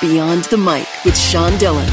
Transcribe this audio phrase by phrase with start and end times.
[0.00, 1.88] Beyond the Mic with Sean Dillon.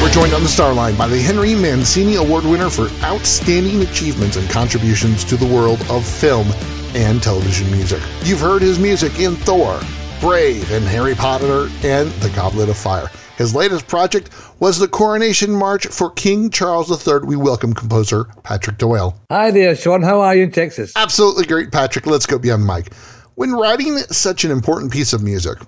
[0.00, 4.48] We're joined on the Starline by the Henry Mancini Award winner for outstanding achievements and
[4.48, 6.46] contributions to the world of film
[6.94, 8.00] and television music.
[8.22, 9.80] You've heard his music in Thor,
[10.20, 13.10] Brave, and Harry Potter and The Goblet of Fire.
[13.36, 14.30] His latest project
[14.60, 17.20] was the Coronation March for King Charles III.
[17.24, 19.18] We welcome composer Patrick Doyle.
[19.30, 20.02] Hi there, Sean.
[20.02, 20.92] How are you in Texas?
[20.94, 22.06] Absolutely great, Patrick.
[22.06, 22.94] Let's go beyond the mic.
[23.34, 25.58] When writing such an important piece of music,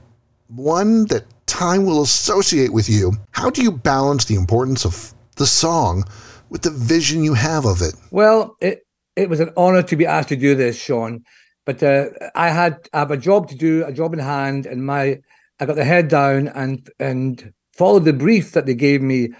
[0.54, 5.46] one that time will associate with you, how do you balance the importance of the
[5.46, 6.04] song
[6.50, 7.94] with the vision you have of it?
[8.10, 11.24] Well, it it was an honor to be asked to do this, Sean.
[11.64, 14.84] But uh, I had I have a job to do, a job in hand, and
[14.84, 15.20] my
[15.60, 19.30] I got the head down and and followed the brief that they gave me.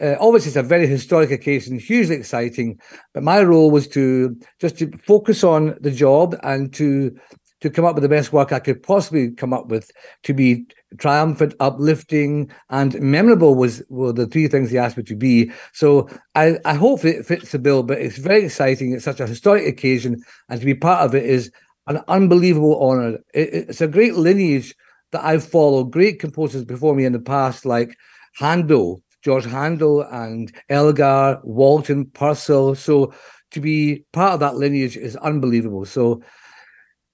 [0.00, 2.78] Uh, obviously, it's a very historic occasion, hugely exciting.
[3.14, 7.16] But my role was to just to focus on the job and to
[7.62, 9.90] to come up with the best work I could possibly come up with
[10.24, 10.66] to be
[10.98, 15.50] triumphant, uplifting, and memorable was were the three things he asked me to be.
[15.72, 18.92] So I, I hope it fits the bill, but it's very exciting.
[18.92, 21.50] It's such a historic occasion, and to be part of it is
[21.86, 23.18] an unbelievable honor.
[23.32, 24.74] It, it's a great lineage
[25.12, 27.96] that I've followed, great composers before me in the past, like
[28.34, 32.74] Handel, George Handel, and Elgar, Walton, Purcell.
[32.74, 33.14] So
[33.52, 35.84] to be part of that lineage is unbelievable.
[35.84, 36.22] So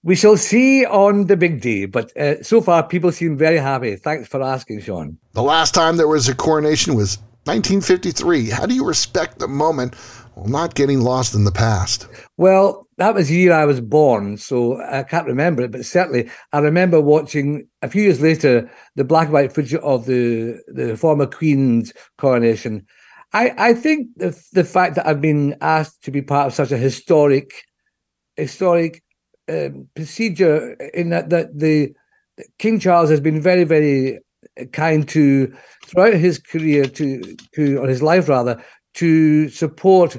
[0.03, 3.97] we shall see on the big day, but uh, so far people seem very happy.
[3.97, 5.19] Thanks for asking, Sean.
[5.33, 8.51] The last time there was a coronation was 1953.
[8.51, 9.95] How do you respect the moment
[10.35, 12.07] while not getting lost in the past?
[12.37, 16.31] Well, that was the year I was born, so I can't remember it, but certainly
[16.53, 20.97] I remember watching a few years later the black and white footage of the, the
[20.97, 22.87] former Queen's coronation.
[23.33, 26.73] I, I think the, the fact that I've been asked to be part of such
[26.73, 27.53] a historic,
[28.37, 29.03] historic
[29.49, 31.95] um, procedure in that, that the
[32.59, 34.21] King Charles has been very, very
[34.73, 35.53] kind to
[35.87, 38.63] throughout his career to to or his life rather
[38.95, 40.17] to support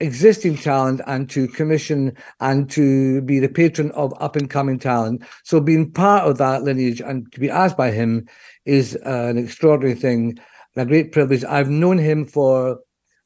[0.00, 5.22] existing talent and to commission and to be the patron of up and coming talent.
[5.44, 8.26] So being part of that lineage and to be asked by him
[8.64, 10.38] is uh, an extraordinary thing
[10.74, 11.44] and a great privilege.
[11.44, 12.78] I've known him for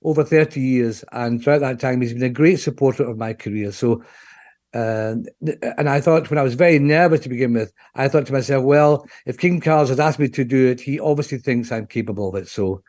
[0.02, 3.70] over 30 years and throughout that time he's been a great supporter of my career.
[3.70, 4.02] So
[4.74, 5.14] uh,
[5.78, 8.64] and I thought when I was very nervous to begin with, I thought to myself,
[8.64, 12.28] well, if King Charles has asked me to do it, he obviously thinks I'm capable
[12.28, 12.48] of it.
[12.48, 12.82] So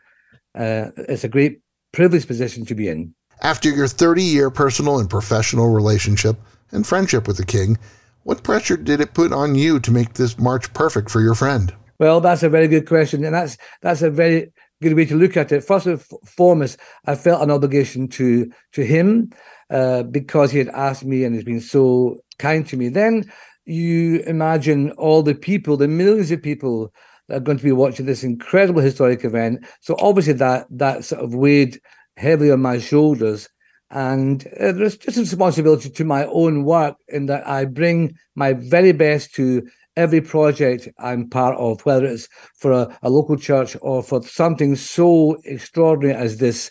[0.56, 1.62] uh, it's a great
[1.94, 3.14] privileged position to be in.
[3.42, 6.38] After your 30 year personal and professional relationship
[6.72, 7.78] and friendship with the king,
[8.24, 11.72] what pressure did it put on you to make this march perfect for your friend?
[12.00, 13.24] Well, that's a very good question.
[13.24, 14.52] And that's that's a very
[14.82, 15.64] good way to look at it.
[15.64, 19.30] First and foremost, I felt an obligation to to him
[19.70, 22.90] uh, because he had asked me and has been so kind to me.
[22.90, 23.32] Then
[23.66, 26.94] you imagine all the people, the millions of people
[27.28, 29.66] that are going to be watching this incredible historic event.
[29.82, 31.80] So obviously that that sort of weighed
[32.18, 33.50] heavily on my shoulders.
[33.92, 38.54] And uh, there's just a responsibility to my own work in that I bring my
[38.54, 42.28] very best to every project I'm part of, whether it's
[42.58, 46.70] for a, a local church or for something so extraordinary as this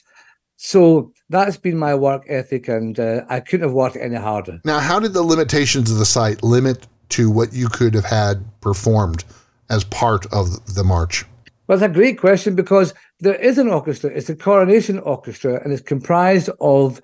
[0.64, 4.62] so that's been my work ethic, and uh, I couldn't have worked any harder.
[4.64, 8.42] Now, how did the limitations of the site limit to what you could have had
[8.62, 9.24] performed
[9.68, 11.26] as part of the march?
[11.66, 14.08] Well, it's a great question because there is an orchestra.
[14.08, 16.98] It's a coronation orchestra, and it's comprised of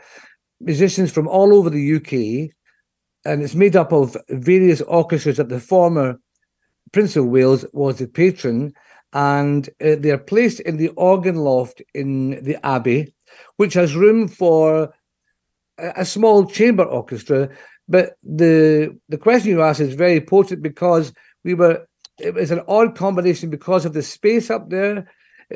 [0.60, 2.50] musicians from all over the UK,
[3.26, 6.19] and it's made up of various orchestras that the former
[6.93, 8.72] Prince of Wales was the patron,
[9.12, 13.12] and uh, they are placed in the organ loft in the Abbey
[13.57, 14.93] which has room for
[15.79, 17.49] a, small chamber orchestra.
[17.89, 21.13] But the the question you ask is very important because
[21.45, 21.87] we were
[22.19, 25.09] it was an odd combination because of the space up there.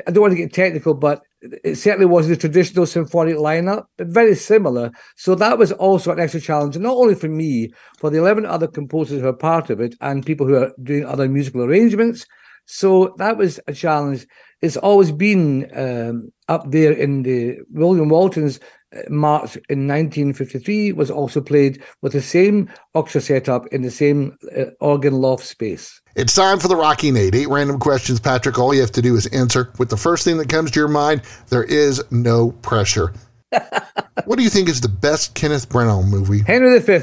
[0.06, 4.08] I don't want to get technical, but it certainly wasn't the traditional symphonic lineup, but
[4.08, 4.90] very similar.
[5.16, 8.66] So that was also an extra challenge, not only for me, for the 11 other
[8.66, 12.26] composers who are part of it and people who are doing other musical arrangements.
[12.66, 14.26] So that was a challenge
[14.64, 18.58] it's always been um, up there in the William Walton's
[18.96, 24.38] uh, March in 1953 was also played with the same orchestra setup in the same
[24.56, 26.00] uh, organ loft space.
[26.16, 27.34] It's time for the Rockin' 8.
[27.34, 28.58] Eight random questions, Patrick.
[28.58, 30.88] All you have to do is answer with the first thing that comes to your
[30.88, 31.20] mind.
[31.50, 33.12] There is no pressure.
[34.24, 36.40] what do you think is the best Kenneth Branagh movie?
[36.46, 37.00] Henry V.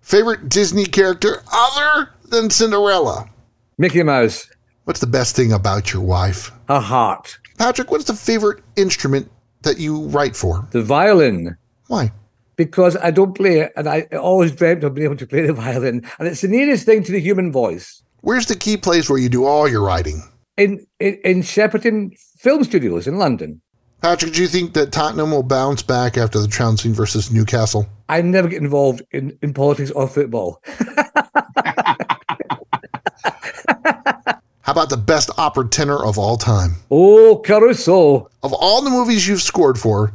[0.00, 3.30] Favorite Disney character other than Cinderella?
[3.78, 4.48] Mickey Mouse.
[4.84, 6.52] What's the best thing about your wife?
[6.68, 7.38] A heart.
[7.58, 9.30] Patrick, what's the favorite instrument
[9.62, 10.68] that you write for?
[10.72, 11.56] The violin.
[11.88, 12.12] Why?
[12.56, 15.52] Because I don't play it, and I always dreamt of being able to play the
[15.64, 18.02] violin, and it's the nearest thing to the human voice.
[18.20, 20.22] Where's the key place where you do all your writing?
[20.56, 23.60] in, in, in Shepperton Film Studios in London.
[24.00, 27.86] Patrick, do you think that Tottenham will bounce back after the trouncing versus Newcastle?
[28.08, 30.62] I never get involved in, in politics or football.
[34.60, 36.76] How about the best opera tenor of all time?
[36.88, 38.28] Oh, Caruso.
[38.44, 40.12] Of all the movies you've scored for,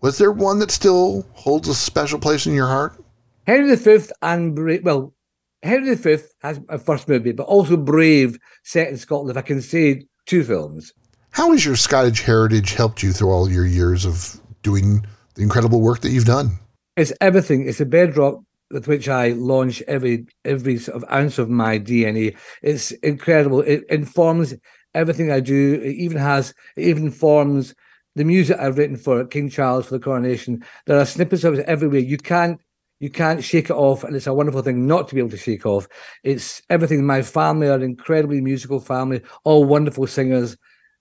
[0.00, 3.00] was there one that still holds a special place in your heart?
[3.46, 4.82] Henry V and Brave.
[4.82, 5.14] Well,
[5.62, 9.30] Henry V has a first movie, but also Brave, set in Scotland.
[9.30, 10.92] If I can say two films.
[11.30, 15.80] How has your Scottish heritage helped you through all your years of doing the incredible
[15.80, 16.58] work that you've done?
[16.96, 17.68] It's everything.
[17.68, 22.36] It's a bedrock with which I launch every every sort of ounce of my DNA.
[22.62, 23.60] It's incredible.
[23.60, 24.54] It informs
[24.94, 25.80] everything I do.
[25.82, 27.74] It even has it even forms
[28.14, 30.64] the music I've written for King Charles for the coronation.
[30.86, 32.00] There are snippets of it everywhere.
[32.00, 32.60] You can't
[33.00, 35.36] you can't shake it off, and it's a wonderful thing not to be able to
[35.36, 35.86] shake off.
[36.24, 37.06] It's everything.
[37.06, 40.56] My family are an incredibly musical family, all wonderful singers,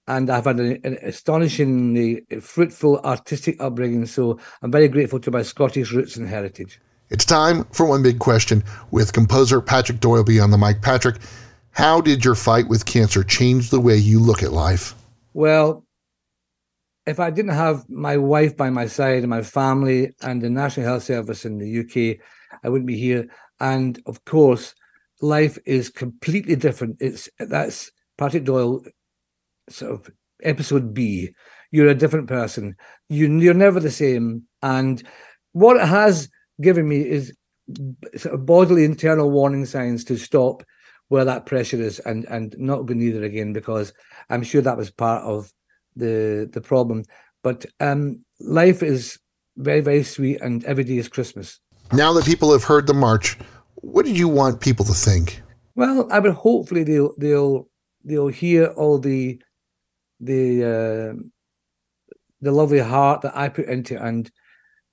[0.08, 4.06] and I've had an, an astonishingly fruitful artistic upbringing.
[4.06, 6.80] So I'm very grateful to my Scottish roots and heritage.
[7.10, 10.82] It's time for one big question with composer Patrick Doyle on the mic.
[10.82, 11.16] Patrick,
[11.72, 14.94] how did your fight with cancer change the way you look at life?
[15.34, 15.86] Well,
[17.06, 20.86] if I didn't have my wife by my side and my family and the National
[20.86, 22.20] Health Service in the UK,
[22.62, 23.30] I wouldn't be here.
[23.62, 24.76] And of course,
[25.22, 26.98] life is completely different.
[27.00, 28.84] It's that's Patrick Doyle,
[29.70, 30.14] sort of
[30.44, 31.30] episode B.
[31.72, 32.76] You're a different person.
[33.08, 34.44] You, you're never the same.
[34.62, 35.02] And
[35.54, 36.30] what it has
[36.62, 37.34] given me is
[38.16, 40.64] sort of bodily internal warning signs to stop
[41.10, 43.94] where that pressure is and and not go it again because
[44.30, 45.52] I'm sure that was part of
[45.96, 47.04] the the problem.
[47.44, 49.20] But um, life is
[49.58, 51.60] very very sweet, and every day is Christmas.
[51.94, 53.38] Now that people have heard the march,
[53.76, 55.42] what did you want people to think?
[55.76, 57.70] Well, I would hopefully they'll they'll
[58.04, 59.42] they'll hear all the
[60.20, 61.22] the uh,
[62.42, 64.32] the lovely heart that I put into it and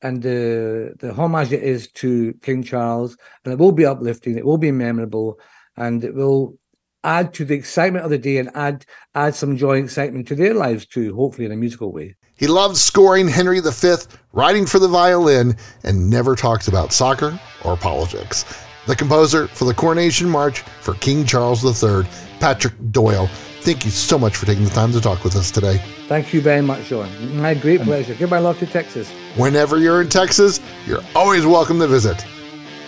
[0.05, 4.45] and the the homage it is to King Charles, and it will be uplifting, it
[4.45, 5.41] will be memorable,
[5.77, 6.56] and it will
[7.03, 8.85] add to the excitement of the day and add
[9.15, 12.15] add some joy and excitement to their lives too, hopefully in a musical way.
[12.37, 13.95] He loved scoring Henry V,
[14.33, 18.45] writing for the violin, and never talked about soccer or politics.
[18.87, 22.07] The composer for the Coronation March for King Charles III,
[22.41, 23.31] Patrick Doyle.
[23.64, 25.78] Thank you so much for taking the time to talk with us today.
[26.06, 27.08] Thank you very much, Sean.
[27.40, 28.14] My great pleasure.
[28.14, 29.11] Give my love to Texas.
[29.37, 32.22] Whenever you're in Texas, you're always welcome to visit.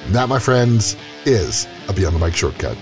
[0.04, 0.94] And that, my friends,
[1.24, 2.76] is a Beyond the Mic shortcut.